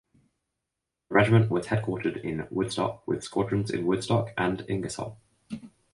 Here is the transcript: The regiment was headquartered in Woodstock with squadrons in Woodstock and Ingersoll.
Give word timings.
The 1.09 1.13
regiment 1.15 1.51
was 1.51 1.67
headquartered 1.67 2.23
in 2.23 2.47
Woodstock 2.49 3.07
with 3.07 3.23
squadrons 3.23 3.69
in 3.69 3.85
Woodstock 3.85 4.31
and 4.35 4.65
Ingersoll. 4.67 5.19